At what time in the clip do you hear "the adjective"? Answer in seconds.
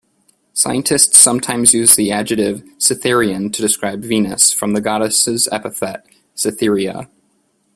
1.95-2.63